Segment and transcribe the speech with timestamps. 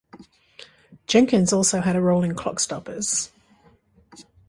[1.05, 3.29] Jenkins also had a role in "Clockstoppers".